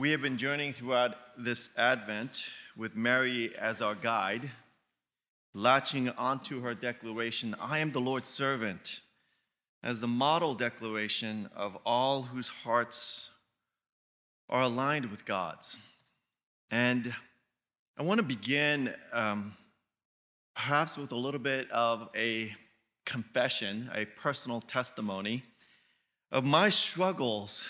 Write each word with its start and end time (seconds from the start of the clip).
We 0.00 0.12
have 0.12 0.22
been 0.22 0.38
journeying 0.38 0.72
throughout 0.72 1.14
this 1.36 1.68
Advent 1.76 2.48
with 2.74 2.96
Mary 2.96 3.54
as 3.54 3.82
our 3.82 3.94
guide, 3.94 4.50
latching 5.52 6.08
onto 6.08 6.62
her 6.62 6.74
declaration, 6.74 7.54
I 7.60 7.80
am 7.80 7.92
the 7.92 8.00
Lord's 8.00 8.30
servant, 8.30 9.02
as 9.82 10.00
the 10.00 10.08
model 10.08 10.54
declaration 10.54 11.50
of 11.54 11.76
all 11.84 12.22
whose 12.22 12.48
hearts 12.48 13.28
are 14.48 14.62
aligned 14.62 15.10
with 15.10 15.26
God's. 15.26 15.76
And 16.70 17.14
I 17.98 18.02
want 18.02 18.20
to 18.20 18.26
begin 18.26 18.94
um, 19.12 19.54
perhaps 20.56 20.96
with 20.96 21.12
a 21.12 21.16
little 21.16 21.40
bit 21.40 21.70
of 21.70 22.08
a 22.16 22.54
confession, 23.04 23.90
a 23.94 24.06
personal 24.06 24.62
testimony 24.62 25.42
of 26.32 26.46
my 26.46 26.70
struggles 26.70 27.68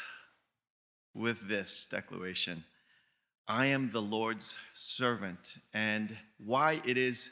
with 1.14 1.48
this 1.48 1.86
declaration 1.86 2.64
I 3.48 3.66
am 3.66 3.90
the 3.90 4.00
Lord's 4.00 4.56
servant, 4.74 5.56
and 5.74 6.16
why 6.38 6.80
it 6.86 6.96
is 6.96 7.30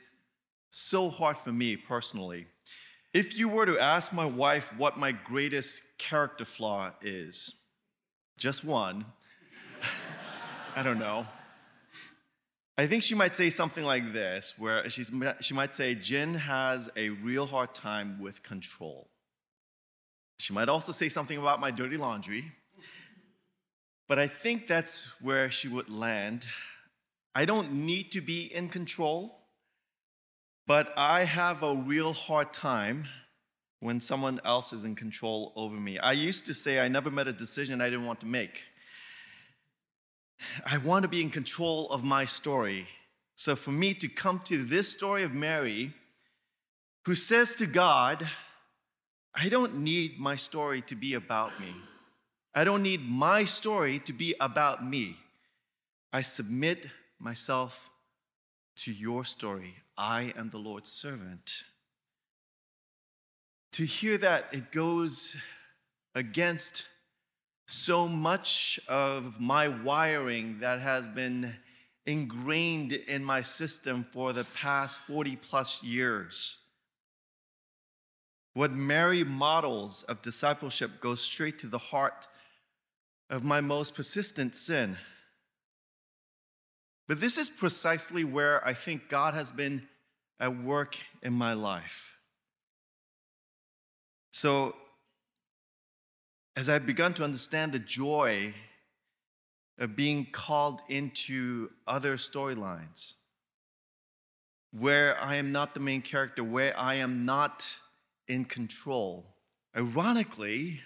so 0.70 1.10
hard 1.10 1.38
for 1.38 1.52
me 1.52 1.76
personally. 1.76 2.46
If 3.14 3.38
you 3.38 3.48
were 3.48 3.66
to 3.66 3.78
ask 3.78 4.12
my 4.12 4.26
wife 4.26 4.76
what 4.76 4.98
my 4.98 5.12
greatest 5.12 5.80
character 5.96 6.44
flaw 6.44 6.90
is, 7.00 7.54
just 8.36 8.64
one, 8.64 9.04
I 10.76 10.82
don't 10.82 10.98
know. 10.98 11.26
I 12.76 12.88
think 12.88 13.04
she 13.04 13.14
might 13.14 13.36
say 13.36 13.48
something 13.48 13.84
like 13.84 14.12
this, 14.12 14.54
where 14.58 14.90
she's, 14.90 15.12
she 15.40 15.54
might 15.54 15.76
say, 15.76 15.94
Jin 15.94 16.34
has 16.34 16.90
a 16.96 17.10
real 17.10 17.46
hard 17.46 17.74
time 17.74 18.20
with 18.20 18.42
control. 18.42 19.08
She 20.40 20.52
might 20.52 20.68
also 20.68 20.90
say 20.90 21.08
something 21.08 21.38
about 21.38 21.60
my 21.60 21.70
dirty 21.70 21.96
laundry, 21.96 22.52
but 24.08 24.18
I 24.18 24.26
think 24.26 24.66
that's 24.66 25.20
where 25.20 25.50
she 25.50 25.68
would 25.68 25.90
land. 25.90 26.46
I 27.34 27.44
don't 27.44 27.72
need 27.72 28.10
to 28.12 28.20
be 28.20 28.52
in 28.52 28.68
control, 28.68 29.38
but 30.66 30.92
I 30.96 31.24
have 31.24 31.62
a 31.62 31.76
real 31.76 32.14
hard 32.14 32.52
time 32.52 33.06
when 33.80 34.00
someone 34.00 34.40
else 34.44 34.72
is 34.72 34.82
in 34.82 34.96
control 34.96 35.52
over 35.54 35.76
me. 35.76 35.98
I 35.98 36.12
used 36.12 36.46
to 36.46 36.54
say 36.54 36.80
I 36.80 36.88
never 36.88 37.10
made 37.10 37.28
a 37.28 37.32
decision 37.32 37.80
I 37.80 37.90
didn't 37.90 38.06
want 38.06 38.20
to 38.20 38.26
make. 38.26 38.64
I 40.64 40.78
want 40.78 41.02
to 41.02 41.08
be 41.08 41.20
in 41.20 41.30
control 41.30 41.88
of 41.90 42.02
my 42.02 42.24
story. 42.24 42.88
So 43.36 43.54
for 43.54 43.70
me 43.70 43.94
to 43.94 44.08
come 44.08 44.40
to 44.46 44.64
this 44.64 44.88
story 44.88 45.22
of 45.22 45.32
Mary, 45.32 45.92
who 47.04 47.14
says 47.14 47.54
to 47.56 47.66
God, 47.66 48.28
I 49.34 49.48
don't 49.48 49.78
need 49.78 50.18
my 50.18 50.34
story 50.34 50.82
to 50.82 50.96
be 50.96 51.14
about 51.14 51.58
me. 51.60 51.72
I 52.58 52.64
don't 52.64 52.82
need 52.82 53.08
my 53.08 53.44
story 53.44 54.00
to 54.00 54.12
be 54.12 54.34
about 54.40 54.84
me. 54.84 55.14
I 56.12 56.22
submit 56.22 56.86
myself 57.20 57.88
to 58.78 58.90
your 58.92 59.24
story. 59.24 59.76
I 59.96 60.32
am 60.36 60.50
the 60.50 60.58
Lord's 60.58 60.90
servant. 60.90 61.62
To 63.74 63.84
hear 63.84 64.18
that, 64.18 64.46
it 64.50 64.72
goes 64.72 65.36
against 66.16 66.86
so 67.68 68.08
much 68.08 68.80
of 68.88 69.38
my 69.38 69.68
wiring 69.68 70.58
that 70.58 70.80
has 70.80 71.06
been 71.06 71.54
ingrained 72.06 72.92
in 72.92 73.22
my 73.22 73.40
system 73.40 74.04
for 74.10 74.32
the 74.32 74.46
past 74.56 75.00
40 75.02 75.36
plus 75.36 75.80
years. 75.84 76.56
What 78.54 78.72
Mary 78.72 79.22
models 79.22 80.02
of 80.02 80.22
discipleship 80.22 81.00
goes 81.00 81.20
straight 81.20 81.60
to 81.60 81.68
the 81.68 81.78
heart 81.78 82.26
of 83.30 83.44
my 83.44 83.60
most 83.60 83.94
persistent 83.94 84.56
sin. 84.56 84.96
But 87.06 87.20
this 87.20 87.38
is 87.38 87.48
precisely 87.48 88.24
where 88.24 88.66
I 88.66 88.72
think 88.74 89.08
God 89.08 89.34
has 89.34 89.50
been 89.50 89.88
at 90.40 90.62
work 90.62 90.98
in 91.22 91.32
my 91.32 91.54
life. 91.54 92.16
So, 94.30 94.76
as 96.54 96.68
I've 96.68 96.86
begun 96.86 97.14
to 97.14 97.24
understand 97.24 97.72
the 97.72 97.78
joy 97.78 98.54
of 99.78 99.96
being 99.96 100.26
called 100.30 100.80
into 100.88 101.70
other 101.86 102.16
storylines, 102.16 103.14
where 104.72 105.20
I 105.20 105.36
am 105.36 105.50
not 105.50 105.74
the 105.74 105.80
main 105.80 106.02
character, 106.02 106.44
where 106.44 106.78
I 106.78 106.94
am 106.94 107.24
not 107.24 107.76
in 108.26 108.44
control, 108.44 109.24
ironically, 109.76 110.82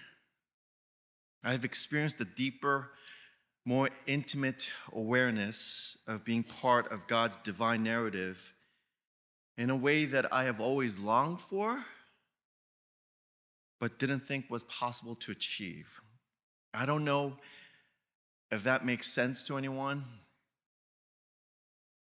I've 1.43 1.65
experienced 1.65 2.21
a 2.21 2.25
deeper, 2.25 2.91
more 3.65 3.89
intimate 4.07 4.71
awareness 4.91 5.97
of 6.07 6.23
being 6.23 6.43
part 6.43 6.91
of 6.91 7.07
God's 7.07 7.37
divine 7.37 7.83
narrative 7.83 8.53
in 9.57 9.69
a 9.69 9.75
way 9.75 10.05
that 10.05 10.31
I 10.33 10.45
have 10.45 10.59
always 10.59 10.99
longed 10.99 11.41
for 11.41 11.83
but 13.83 13.99
didn't 13.99 14.21
think 14.21 14.49
was 14.49 14.63
possible 14.63 15.13
to 15.13 15.29
achieve. 15.29 15.99
I 16.73 16.85
don't 16.85 17.03
know 17.03 17.35
if 18.49 18.63
that 18.63 18.85
makes 18.85 19.07
sense 19.07 19.43
to 19.43 19.57
anyone, 19.57 20.05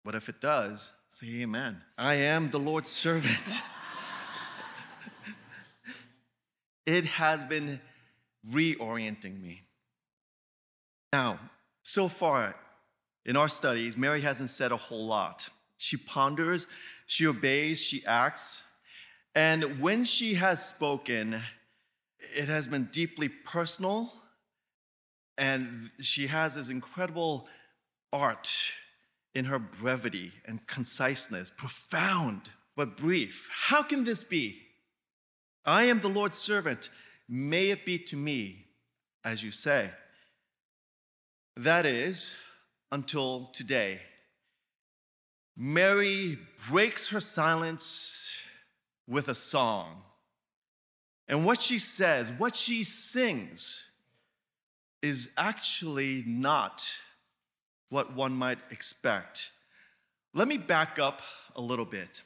but 0.03 0.15
if 0.15 0.29
it 0.29 0.41
does, 0.41 0.89
say 1.09 1.27
amen. 1.41 1.83
I 1.95 2.15
am 2.15 2.49
the 2.49 2.57
Lord's 2.57 2.89
servant. 2.89 3.61
it 6.87 7.05
has 7.05 7.45
been 7.45 7.79
reorienting 8.47 9.41
me. 9.41 9.63
Now, 11.11 11.39
so 11.83 12.07
far 12.07 12.55
in 13.25 13.35
our 13.35 13.49
studies, 13.49 13.97
Mary 13.97 14.21
hasn't 14.21 14.49
said 14.49 14.71
a 14.71 14.77
whole 14.77 15.05
lot. 15.05 15.49
She 15.77 15.97
ponders, 15.97 16.67
she 17.05 17.25
obeys, 17.25 17.79
she 17.79 18.05
acts. 18.05 18.63
And 19.35 19.79
when 19.79 20.03
she 20.03 20.35
has 20.35 20.65
spoken, 20.65 21.41
it 22.35 22.49
has 22.49 22.67
been 22.67 22.89
deeply 22.91 23.29
personal, 23.29 24.11
and 25.37 25.89
she 26.01 26.27
has 26.27 26.55
this 26.55 26.69
incredible 26.69 27.47
art 28.11 28.49
in 29.33 29.45
her 29.45 29.59
brevity 29.59 30.33
and 30.45 30.65
conciseness, 30.67 31.51
profound 31.51 32.51
but 32.75 32.97
brief. 32.97 33.49
How 33.51 33.83
can 33.83 34.03
this 34.03 34.23
be? 34.23 34.61
I 35.65 35.83
am 35.83 35.99
the 35.99 36.09
Lord's 36.09 36.37
servant. 36.37 36.89
May 37.29 37.69
it 37.69 37.85
be 37.85 37.99
to 37.99 38.17
me 38.17 38.65
as 39.23 39.43
you 39.43 39.51
say. 39.51 39.91
That 41.55 41.85
is, 41.85 42.35
until 42.91 43.45
today. 43.53 44.01
Mary 45.55 46.39
breaks 46.69 47.09
her 47.09 47.19
silence 47.19 48.31
with 49.07 49.27
a 49.27 49.35
song. 49.35 50.01
And 51.27 51.45
what 51.45 51.61
she 51.61 51.77
says, 51.77 52.31
what 52.37 52.55
she 52.55 52.81
sings, 52.81 53.91
is 55.01 55.29
actually 55.37 56.23
not 56.25 57.01
what 57.89 58.15
one 58.15 58.33
might 58.33 58.59
expect. 58.71 59.51
Let 60.33 60.47
me 60.47 60.57
back 60.57 60.97
up 60.97 61.21
a 61.55 61.61
little 61.61 61.85
bit. 61.85 62.23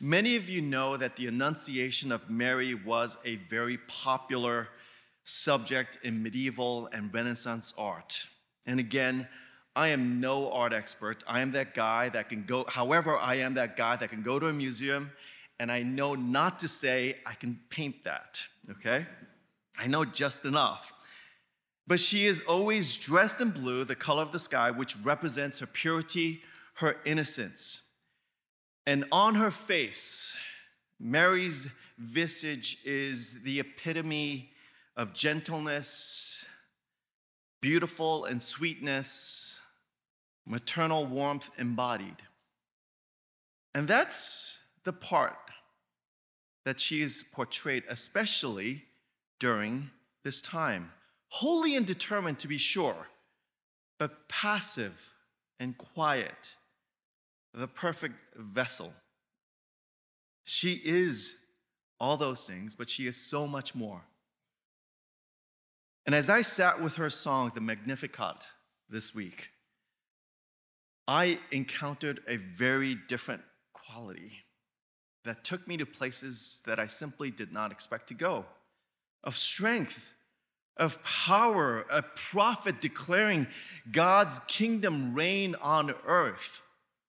Many 0.00 0.36
of 0.36 0.48
you 0.48 0.60
know 0.60 0.96
that 0.96 1.16
the 1.16 1.26
Annunciation 1.26 2.12
of 2.12 2.30
Mary 2.30 2.74
was 2.74 3.18
a 3.24 3.36
very 3.36 3.78
popular 3.88 4.68
subject 5.24 5.98
in 6.02 6.22
medieval 6.22 6.88
and 6.92 7.12
Renaissance 7.12 7.74
art. 7.76 8.26
And 8.66 8.80
again, 8.80 9.28
I 9.74 9.88
am 9.88 10.20
no 10.20 10.50
art 10.50 10.72
expert. 10.72 11.22
I 11.26 11.40
am 11.40 11.52
that 11.52 11.74
guy 11.74 12.08
that 12.10 12.28
can 12.28 12.44
go, 12.44 12.64
however, 12.68 13.16
I 13.16 13.36
am 13.36 13.54
that 13.54 13.76
guy 13.76 13.96
that 13.96 14.10
can 14.10 14.22
go 14.22 14.38
to 14.38 14.46
a 14.46 14.52
museum 14.52 15.12
and 15.58 15.72
I 15.72 15.82
know 15.82 16.14
not 16.14 16.58
to 16.60 16.68
say 16.68 17.16
I 17.24 17.34
can 17.34 17.60
paint 17.70 18.04
that, 18.04 18.46
okay? 18.70 19.06
I 19.78 19.86
know 19.86 20.04
just 20.04 20.44
enough. 20.44 20.92
But 21.86 22.00
she 22.00 22.26
is 22.26 22.42
always 22.48 22.96
dressed 22.96 23.40
in 23.40 23.50
blue, 23.50 23.84
the 23.84 23.94
color 23.94 24.22
of 24.22 24.32
the 24.32 24.38
sky, 24.38 24.70
which 24.70 24.96
represents 24.98 25.60
her 25.60 25.66
purity, 25.66 26.42
her 26.74 26.96
innocence. 27.04 27.85
And 28.86 29.04
on 29.10 29.34
her 29.34 29.50
face, 29.50 30.36
Mary's 31.00 31.68
visage 31.98 32.78
is 32.84 33.42
the 33.42 33.60
epitome 33.60 34.50
of 34.96 35.12
gentleness, 35.12 36.44
beautiful 37.60 38.24
and 38.24 38.42
sweetness, 38.42 39.58
maternal 40.46 41.04
warmth 41.04 41.50
embodied. 41.58 42.16
And 43.74 43.88
that's 43.88 44.58
the 44.84 44.92
part 44.92 45.36
that 46.64 46.80
she 46.80 47.02
is 47.02 47.24
portrayed, 47.32 47.84
especially 47.88 48.84
during 49.38 49.90
this 50.24 50.40
time. 50.42 50.92
Holy 51.28 51.76
and 51.76 51.86
determined 51.86 52.38
to 52.40 52.48
be 52.48 52.58
sure, 52.58 53.08
but 53.98 54.28
passive 54.28 55.10
and 55.60 55.76
quiet, 55.76 56.55
the 57.56 57.66
perfect 57.66 58.20
vessel. 58.36 58.92
She 60.44 60.80
is 60.84 61.34
all 61.98 62.16
those 62.16 62.46
things, 62.46 62.74
but 62.74 62.90
she 62.90 63.06
is 63.06 63.16
so 63.16 63.46
much 63.46 63.74
more. 63.74 64.02
And 66.04 66.14
as 66.14 66.30
I 66.30 66.42
sat 66.42 66.80
with 66.80 66.96
her 66.96 67.10
song, 67.10 67.50
the 67.54 67.60
Magnificat, 67.60 68.48
this 68.88 69.14
week, 69.14 69.48
I 71.08 71.38
encountered 71.50 72.20
a 72.28 72.36
very 72.36 72.96
different 73.08 73.42
quality 73.72 74.44
that 75.24 75.42
took 75.42 75.66
me 75.66 75.76
to 75.78 75.86
places 75.86 76.62
that 76.66 76.78
I 76.78 76.86
simply 76.86 77.30
did 77.30 77.52
not 77.52 77.72
expect 77.72 78.06
to 78.08 78.14
go 78.14 78.44
of 79.24 79.36
strength, 79.36 80.12
of 80.76 81.02
power, 81.02 81.84
a 81.90 82.02
prophet 82.02 82.80
declaring 82.80 83.48
God's 83.90 84.38
kingdom 84.40 85.14
reign 85.14 85.56
on 85.60 85.92
earth. 86.06 86.62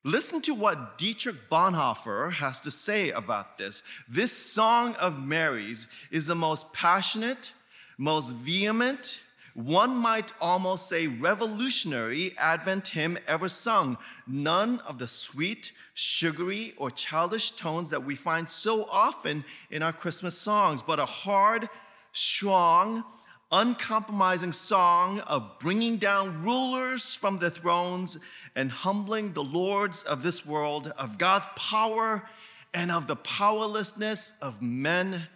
Listen 0.08 0.42
to 0.44 0.54
what 0.54 0.98
Dietrich 0.98 1.50
Bonhoeffer 1.50 2.32
has 2.32 2.62
to 2.62 2.72
say 2.72 3.10
about 3.10 3.58
this. 3.58 3.84
This 4.08 4.32
song 4.32 4.96
of 4.96 5.22
Mary's 5.22 5.90
is 6.12 6.28
the 6.28 6.34
most 6.34 6.72
passionate, 6.72 7.52
most 7.98 8.34
vehement, 8.34 9.20
one 9.54 9.98
might 9.98 10.32
almost 10.40 10.88
say 10.88 11.08
revolutionary 11.08 12.34
Advent 12.38 12.88
hymn 12.88 13.18
ever 13.28 13.50
sung. 13.50 13.98
None 14.26 14.80
of 14.88 14.98
the 14.98 15.08
sweet, 15.08 15.74
sugary, 15.94 16.74
or 16.78 16.90
childish 16.90 17.52
tones 17.52 17.90
that 17.90 18.06
we 18.06 18.16
find 18.16 18.50
so 18.50 18.86
often 18.86 19.44
in 19.70 19.84
our 19.84 19.92
Christmas 19.92 20.38
songs, 20.38 20.82
but 20.82 21.00
a 21.00 21.06
hard, 21.06 21.68
strong, 22.14 23.04
uncompromising 23.52 24.52
song 24.52 25.20
of 25.22 25.58
bringing 25.60 25.98
down 25.98 26.44
rulers 26.44 27.14
from 27.14 27.40
the 27.40 27.50
thrones 27.50 28.18
and 28.58 28.70
humbling 28.70 29.32
the 29.32 29.44
lords 29.44 30.04
of 30.04 30.22
this 30.22 30.46
world, 30.46 30.92
of 30.98 31.18
God's 31.18 31.46
power 31.56 32.28
and 32.74 32.92
of 32.92 33.08
the 33.08 33.16
powerlessness 33.16 34.34
of 34.42 34.62
men 34.62 35.28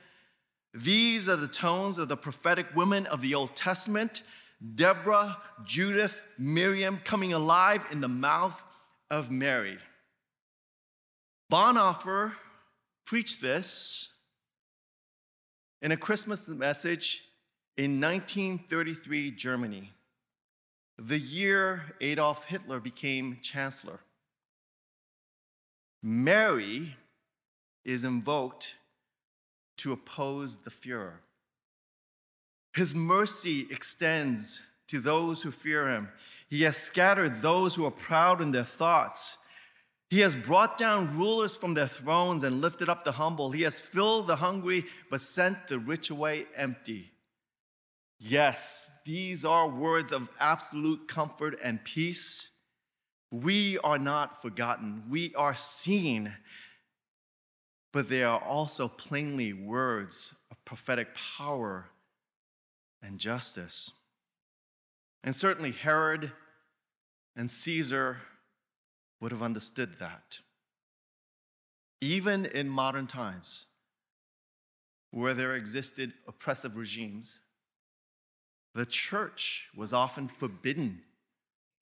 these 0.73 1.27
are 1.27 1.35
the 1.35 1.47
tones 1.47 1.97
of 1.97 2.07
the 2.07 2.17
prophetic 2.17 2.75
women 2.75 3.05
of 3.07 3.21
the 3.21 3.35
Old 3.35 3.55
Testament 3.55 4.23
Deborah, 4.75 5.37
Judith, 5.65 6.21
Miriam 6.37 6.97
coming 7.03 7.33
alive 7.33 7.83
in 7.91 7.99
the 7.99 8.07
mouth 8.07 8.63
of 9.09 9.31
Mary. 9.31 9.79
Bonhoeffer 11.51 12.33
preached 13.05 13.41
this 13.41 14.09
in 15.81 15.91
a 15.91 15.97
Christmas 15.97 16.47
message 16.47 17.23
in 17.75 17.99
1933 17.99 19.31
Germany, 19.31 19.91
the 20.97 21.19
year 21.19 21.95
Adolf 21.99 22.45
Hitler 22.45 22.79
became 22.79 23.39
chancellor. 23.41 23.99
Mary 26.03 26.95
is 27.83 28.03
invoked 28.03 28.75
to 29.77 29.91
oppose 29.91 30.59
the 30.59 30.69
Fuhrer. 30.69 31.17
His 32.73 32.93
mercy 32.95 33.67
extends 33.69 34.61
to 34.87 34.99
those 34.99 35.41
who 35.41 35.51
fear 35.51 35.89
him. 35.89 36.09
He 36.49 36.63
has 36.63 36.77
scattered 36.77 37.41
those 37.41 37.75
who 37.75 37.85
are 37.85 37.91
proud 37.91 38.41
in 38.41 38.51
their 38.51 38.63
thoughts. 38.63 39.37
He 40.09 40.19
has 40.19 40.35
brought 40.35 40.77
down 40.77 41.17
rulers 41.17 41.55
from 41.55 41.73
their 41.73 41.87
thrones 41.87 42.43
and 42.43 42.59
lifted 42.59 42.89
up 42.89 43.05
the 43.05 43.13
humble. 43.13 43.51
He 43.51 43.61
has 43.61 43.79
filled 43.79 44.27
the 44.27 44.35
hungry, 44.35 44.85
but 45.09 45.21
sent 45.21 45.67
the 45.67 45.79
rich 45.79 46.09
away 46.09 46.47
empty. 46.55 47.11
Yes, 48.19 48.90
these 49.05 49.45
are 49.45 49.67
words 49.67 50.11
of 50.11 50.29
absolute 50.39 51.07
comfort 51.07 51.59
and 51.63 51.83
peace. 51.83 52.49
We 53.31 53.77
are 53.79 53.97
not 53.97 54.41
forgotten. 54.41 55.03
We 55.09 55.33
are 55.35 55.55
seen 55.55 56.33
but 57.91 58.09
they 58.09 58.23
are 58.23 58.39
also 58.39 58.87
plainly 58.87 59.53
words 59.53 60.33
of 60.49 60.63
prophetic 60.65 61.09
power 61.37 61.89
and 63.01 63.19
justice. 63.19 63.91
And 65.23 65.35
certainly 65.35 65.71
Herod 65.71 66.31
and 67.35 67.51
Caesar 67.51 68.19
would 69.19 69.31
have 69.31 69.43
understood 69.43 69.99
that. 69.99 70.39
Even 71.99 72.45
in 72.45 72.69
modern 72.69 73.07
times, 73.07 73.67
where 75.11 75.33
there 75.33 75.55
existed 75.55 76.13
oppressive 76.27 76.77
regimes, 76.77 77.39
the 78.73 78.85
church 78.85 79.69
was 79.75 79.93
often 79.93 80.27
forbidden 80.27 81.01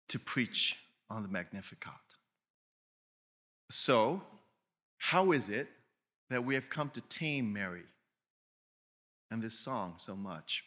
to 0.09 0.19
preach 0.19 0.79
on 1.11 1.23
the 1.23 1.29
Magnificat. 1.29 1.93
So, 3.71 4.23
how 4.99 5.33
is 5.33 5.49
it 5.49 5.69
that 6.31 6.45
we 6.45 6.55
have 6.55 6.71
come 6.71 6.91
to 6.91 7.01
tame 7.01 7.53
Mary 7.53 7.85
and 9.31 9.43
this 9.43 9.59
song 9.59 9.95
so 9.99 10.17
much. 10.17 10.65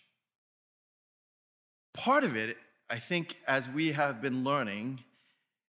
Part 1.94 2.24
of 2.24 2.36
it, 2.36 2.58
I 2.90 2.98
think, 2.98 3.42
as 3.48 3.70
we 3.70 3.92
have 3.92 4.22
been 4.22 4.44
learning, 4.44 5.04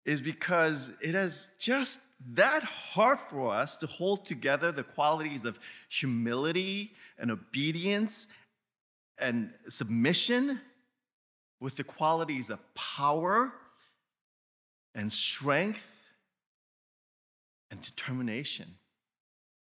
is 0.06 0.22
because 0.22 0.92
it 1.02 1.16
is 1.16 1.50
just 1.60 2.00
that 2.34 2.64
hard 2.64 3.20
for 3.20 3.54
us 3.54 3.78
to 3.78 3.88
hold 3.88 4.26
together 4.26 4.72
the 4.72 4.84
qualities 4.84 5.46
of 5.46 5.60
humility 5.90 6.94
and 7.20 7.30
obedience 7.30 8.28
and 9.20 9.54
submission 9.68 10.62
with 11.60 11.76
the 11.76 11.84
qualities 11.84 12.50
of 12.50 12.60
power 12.76 13.54
and 14.94 15.12
strength 15.12 16.02
and 17.72 17.82
determination. 17.82 18.76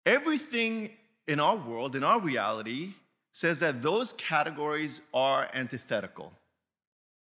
Everything 0.05 0.90
in 1.26 1.40
our 1.40 1.56
world, 1.56 1.94
in 1.94 2.05
our 2.05 2.20
reality, 2.20 2.90
says 3.32 3.61
that 3.61 3.82
those 3.82 4.12
categories 4.14 5.00
are 5.12 5.49
antithetical. 5.52 6.32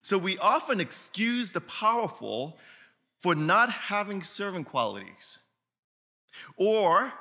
So 0.01 0.18
we 0.18 0.38
often 0.38 0.80
excuse 0.80 1.51
the 1.51 1.62
powerful 1.62 2.57
for 3.19 3.36
not 3.36 3.69
having 3.69 4.24
servant 4.24 4.68
qualities. 4.68 5.39
Or 6.56 7.12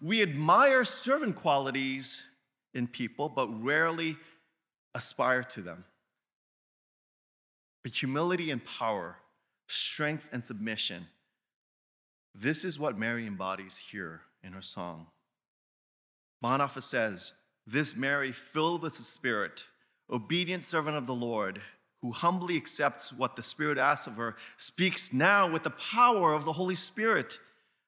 we 0.00 0.22
admire 0.22 0.84
servant 0.84 1.36
qualities 1.36 2.24
in 2.72 2.86
people, 2.86 3.28
but 3.28 3.48
rarely 3.62 4.16
aspire 4.94 5.42
to 5.42 5.60
them. 5.60 5.84
But 7.82 7.92
humility 7.92 8.50
and 8.50 8.62
power, 8.64 9.16
strength 9.66 10.28
and 10.32 10.44
submission, 10.44 11.06
this 12.34 12.64
is 12.64 12.78
what 12.78 12.98
Mary 12.98 13.26
embodies 13.26 13.78
here 13.78 14.22
in 14.42 14.52
her 14.52 14.62
song. 14.62 15.06
Bonhoeffer 16.42 16.82
says, 16.82 17.32
This 17.66 17.96
Mary, 17.96 18.32
filled 18.32 18.82
with 18.82 18.96
the 18.96 19.02
Spirit, 19.02 19.64
obedient 20.10 20.64
servant 20.64 20.96
of 20.96 21.06
the 21.06 21.14
Lord, 21.14 21.60
who 22.02 22.12
humbly 22.12 22.56
accepts 22.56 23.12
what 23.12 23.36
the 23.36 23.42
Spirit 23.42 23.78
asks 23.78 24.06
of 24.06 24.16
her, 24.16 24.36
speaks 24.56 25.12
now 25.12 25.50
with 25.50 25.64
the 25.64 25.70
power 25.70 26.32
of 26.32 26.44
the 26.44 26.52
Holy 26.52 26.74
Spirit 26.74 27.38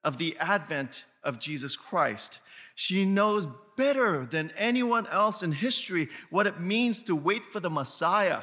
of 0.05 0.19
the 0.19 0.37
advent 0.39 1.07
of 1.23 1.39
Jesus 1.39 1.77
Christ. 1.77 2.41
She 2.75 3.05
knows 3.05 3.47
better 3.77 4.25
than 4.25 4.53
anyone 4.57 5.07
else 5.09 5.43
in 5.43 5.53
history 5.53 6.09
what 6.31 6.47
it 6.47 6.61
means 6.61 7.03
to 7.05 7.17
wait 7.17 7.43
for 7.53 7.61
the 7.61 7.71
Messiah. 7.71 8.43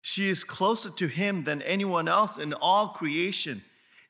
She 0.00 0.28
is 0.28 0.44
closer 0.44 0.90
to 0.90 1.06
him 1.06 1.44
than 1.44 1.62
anyone 1.62 2.08
else 2.08 2.38
in 2.38 2.54
all 2.54 2.88
creation. 2.88 3.62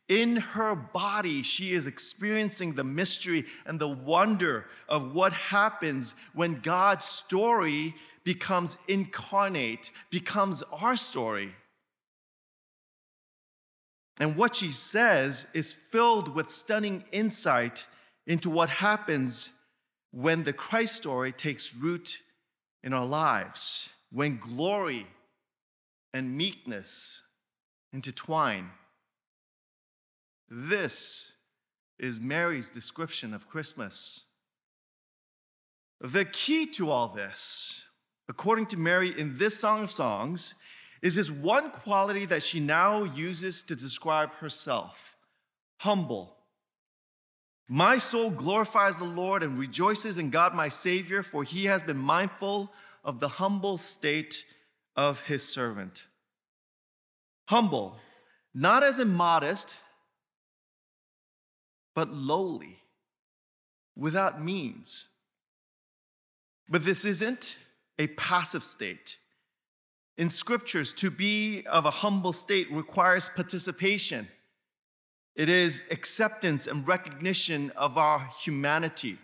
In 0.08 0.36
her 0.36 0.74
body, 0.74 1.42
she 1.42 1.74
is 1.74 1.86
experiencing 1.86 2.74
the 2.74 2.84
mystery 2.84 3.44
and 3.66 3.78
the 3.78 3.88
wonder 3.88 4.66
of 4.88 5.14
what 5.14 5.32
happens 5.32 6.14
when 6.32 6.60
God's 6.60 7.04
story 7.04 7.94
becomes 8.24 8.76
incarnate, 8.88 9.90
becomes 10.10 10.62
our 10.72 10.96
story. 10.96 11.54
And 14.20 14.36
what 14.36 14.56
she 14.56 14.70
says 14.70 15.46
is 15.54 15.72
filled 15.72 16.34
with 16.34 16.50
stunning 16.50 17.04
insight 17.12 17.86
into 18.28 18.50
what 18.50 18.68
happens 18.68 19.50
when 20.12 20.44
the 20.44 20.52
Christ 20.52 20.94
story 20.94 21.32
takes 21.32 21.74
root 21.74 22.18
in 22.84 22.92
our 22.92 23.06
lives, 23.06 23.88
when 24.12 24.38
glory 24.38 25.06
and 26.12 26.36
meekness 26.36 27.22
intertwine. 27.92 28.70
This 30.48 31.32
is 31.98 32.20
Mary's 32.20 32.70
description 32.70 33.34
of 33.34 33.48
Christmas. 33.48 34.24
The 36.00 36.24
key 36.24 36.66
to 36.66 36.90
all 36.90 37.08
this, 37.08 37.84
according 38.28 38.66
to 38.66 38.76
Mary 38.76 39.12
in 39.18 39.38
this 39.38 39.58
Song 39.58 39.82
of 39.82 39.90
Songs, 39.90 40.54
is 41.00 41.16
this 41.16 41.30
one 41.30 41.70
quality 41.70 42.26
that 42.26 42.42
she 42.42 42.60
now 42.60 43.04
uses 43.04 43.62
to 43.64 43.74
describe 43.74 44.32
herself 44.34 45.16
humble. 45.78 46.37
My 47.68 47.98
soul 47.98 48.30
glorifies 48.30 48.96
the 48.96 49.04
Lord 49.04 49.42
and 49.42 49.58
rejoices 49.58 50.16
in 50.16 50.30
God 50.30 50.54
my 50.54 50.70
Savior, 50.70 51.22
for 51.22 51.44
he 51.44 51.66
has 51.66 51.82
been 51.82 51.98
mindful 51.98 52.72
of 53.04 53.20
the 53.20 53.28
humble 53.28 53.76
state 53.76 54.46
of 54.96 55.20
his 55.22 55.46
servant. 55.46 56.06
Humble, 57.48 57.98
not 58.54 58.82
as 58.82 58.98
immodest, 58.98 59.76
but 61.94 62.10
lowly, 62.10 62.78
without 63.94 64.42
means. 64.42 65.08
But 66.70 66.84
this 66.84 67.04
isn't 67.04 67.58
a 67.98 68.06
passive 68.06 68.64
state, 68.64 69.18
in 70.16 70.30
scriptures, 70.30 70.92
to 70.94 71.10
be 71.10 71.64
of 71.66 71.84
a 71.84 71.90
humble 71.90 72.32
state 72.32 72.70
requires 72.72 73.28
participation. 73.28 74.28
It 75.38 75.48
is 75.48 75.84
acceptance 75.92 76.66
and 76.66 76.86
recognition 76.86 77.70
of 77.76 77.96
our 77.96 78.28
humanity. 78.42 79.18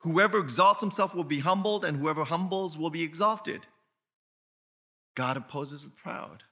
Whoever 0.00 0.38
exalts 0.38 0.82
himself 0.82 1.14
will 1.14 1.24
be 1.24 1.38
humbled, 1.38 1.82
and 1.82 1.96
whoever 1.96 2.24
humbles 2.24 2.76
will 2.76 2.90
be 2.90 3.02
exalted. 3.02 3.62
God 5.14 5.38
opposes 5.38 5.82
the 5.82 5.90
proud, 5.90 6.42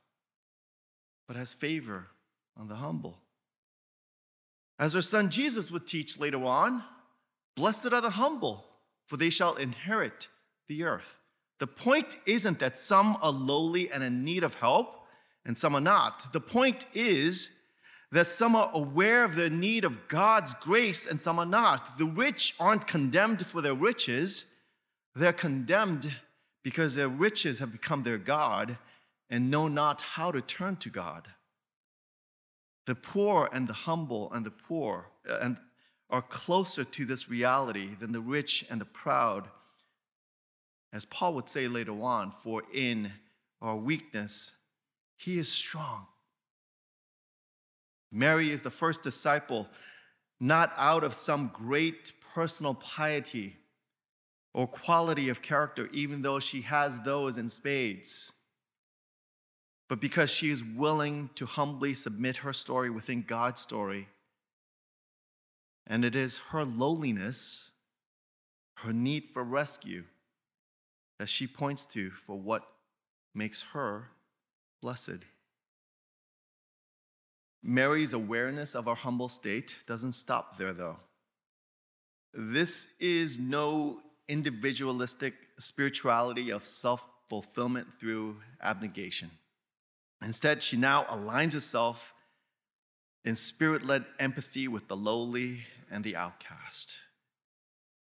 but 1.28 1.36
has 1.36 1.52
favor 1.52 2.06
on 2.56 2.68
the 2.68 2.76
humble. 2.76 3.18
As 4.78 4.96
our 4.96 5.02
son 5.02 5.28
Jesus 5.28 5.70
would 5.70 5.86
teach 5.86 6.18
later 6.18 6.42
on, 6.42 6.82
blessed 7.54 7.92
are 7.92 8.00
the 8.00 8.10
humble, 8.10 8.64
for 9.06 9.18
they 9.18 9.28
shall 9.28 9.54
inherit 9.56 10.28
the 10.66 10.82
earth. 10.82 11.20
The 11.60 11.66
point 11.66 12.16
isn't 12.24 12.58
that 12.58 12.78
some 12.78 13.18
are 13.20 13.30
lowly 13.30 13.90
and 13.90 14.02
in 14.02 14.24
need 14.24 14.44
of 14.44 14.54
help 14.54 15.04
and 15.44 15.58
some 15.58 15.74
are 15.74 15.80
not. 15.80 16.32
The 16.32 16.40
point 16.40 16.86
is 16.94 17.50
that 18.14 18.28
some 18.28 18.54
are 18.54 18.70
aware 18.72 19.24
of 19.24 19.34
their 19.34 19.50
need 19.50 19.84
of 19.84 20.06
God's 20.06 20.54
grace 20.54 21.04
and 21.04 21.20
some 21.20 21.40
are 21.40 21.44
not. 21.44 21.98
The 21.98 22.06
rich 22.06 22.54
aren't 22.60 22.86
condemned 22.86 23.44
for 23.44 23.60
their 23.60 23.74
riches, 23.74 24.44
they're 25.16 25.32
condemned 25.32 26.14
because 26.62 26.94
their 26.94 27.08
riches 27.08 27.58
have 27.58 27.72
become 27.72 28.04
their 28.04 28.18
God 28.18 28.78
and 29.28 29.50
know 29.50 29.66
not 29.66 30.00
how 30.00 30.30
to 30.30 30.40
turn 30.40 30.76
to 30.76 30.90
God. 30.90 31.26
The 32.86 32.94
poor 32.94 33.48
and 33.52 33.66
the 33.66 33.72
humble 33.72 34.32
and 34.32 34.46
the 34.46 34.52
poor 34.52 35.08
uh, 35.28 35.38
and 35.42 35.56
are 36.08 36.22
closer 36.22 36.84
to 36.84 37.04
this 37.04 37.28
reality 37.28 37.96
than 37.98 38.12
the 38.12 38.20
rich 38.20 38.64
and 38.70 38.80
the 38.80 38.84
proud. 38.84 39.48
As 40.92 41.04
Paul 41.04 41.34
would 41.34 41.48
say 41.48 41.66
later 41.66 42.00
on, 42.00 42.30
for 42.30 42.62
in 42.72 43.10
our 43.60 43.74
weakness, 43.74 44.52
he 45.16 45.36
is 45.36 45.50
strong. 45.50 46.06
Mary 48.14 48.50
is 48.50 48.62
the 48.62 48.70
first 48.70 49.02
disciple, 49.02 49.66
not 50.38 50.72
out 50.76 51.02
of 51.02 51.14
some 51.14 51.50
great 51.52 52.12
personal 52.32 52.72
piety 52.72 53.56
or 54.54 54.68
quality 54.68 55.28
of 55.28 55.42
character, 55.42 55.88
even 55.92 56.22
though 56.22 56.38
she 56.38 56.60
has 56.60 57.00
those 57.00 57.36
in 57.36 57.48
spades, 57.48 58.32
but 59.88 60.00
because 60.00 60.30
she 60.30 60.48
is 60.50 60.62
willing 60.62 61.28
to 61.34 61.44
humbly 61.44 61.92
submit 61.92 62.36
her 62.38 62.52
story 62.52 62.88
within 62.88 63.22
God's 63.22 63.60
story. 63.60 64.06
And 65.84 66.04
it 66.04 66.14
is 66.14 66.38
her 66.50 66.64
lowliness, 66.64 67.72
her 68.78 68.92
need 68.92 69.24
for 69.34 69.42
rescue, 69.42 70.04
that 71.18 71.28
she 71.28 71.48
points 71.48 71.84
to 71.86 72.10
for 72.10 72.38
what 72.38 72.62
makes 73.34 73.62
her 73.72 74.10
blessed. 74.80 75.24
Mary's 77.66 78.12
awareness 78.12 78.74
of 78.74 78.86
our 78.86 78.94
humble 78.94 79.30
state 79.30 79.74
doesn't 79.86 80.12
stop 80.12 80.58
there, 80.58 80.74
though. 80.74 80.98
This 82.34 82.88
is 83.00 83.38
no 83.38 84.00
individualistic 84.28 85.34
spirituality 85.58 86.50
of 86.50 86.66
self 86.66 87.06
fulfillment 87.28 87.88
through 87.98 88.36
abnegation. 88.62 89.30
Instead, 90.22 90.62
she 90.62 90.76
now 90.76 91.04
aligns 91.04 91.54
herself 91.54 92.12
in 93.24 93.34
spirit 93.34 93.84
led 93.84 94.04
empathy 94.18 94.68
with 94.68 94.88
the 94.88 94.96
lowly 94.96 95.62
and 95.90 96.04
the 96.04 96.16
outcast. 96.16 96.96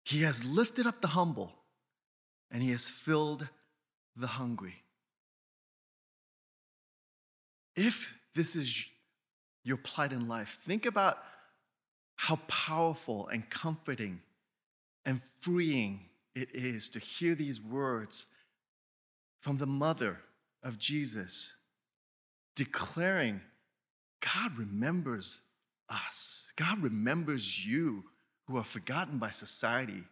He 0.05 0.21
has 0.21 0.45
lifted 0.45 0.87
up 0.87 1.01
the 1.01 1.09
humble 1.09 1.55
and 2.51 2.63
he 2.63 2.71
has 2.73 2.91
filled 2.91 3.49
the 4.15 4.27
hungry. 4.27 4.85
If 7.75 8.15
this 8.35 8.55
is 8.55 8.87
your 9.67 9.77
plight 9.77 10.13
in 10.13 10.29
life, 10.29 10.61
think 10.65 10.87
about 10.87 11.19
how 12.15 12.37
powerful 12.47 13.27
and 13.27 13.51
comforting 13.51 14.21
and 15.05 15.21
freeing 15.41 16.01
it 16.37 16.49
is 16.55 16.89
to 16.91 17.01
hear 17.01 17.35
these 17.35 17.61
words 17.61 18.27
from 19.41 19.59
the 19.59 19.67
mother 19.67 20.21
of 20.63 20.79
Jesus 20.79 21.53
declaring, 22.55 23.41
God 24.21 24.57
remembers 24.57 25.43
us. 25.89 26.53
God 26.57 26.81
remembers 26.83 27.67
you 27.67 28.05
who 28.47 28.57
are 28.57 28.65
forgotten 28.65 29.19
by 29.19 29.31
society. 29.31 30.05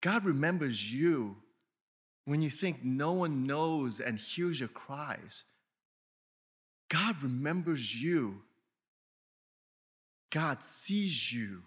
God 0.00 0.24
remembers 0.24 0.92
you 0.92 1.36
when 2.24 2.42
you 2.42 2.50
think 2.50 2.84
no 2.84 3.12
one 3.12 3.46
knows 3.46 4.00
and 4.00 4.18
hears 4.18 4.60
your 4.60 4.68
cries. 4.68 5.44
God 6.88 7.22
remembers 7.22 8.00
you. 8.00 8.42
God 10.30 10.62
sees 10.62 11.32
you. 11.32 11.62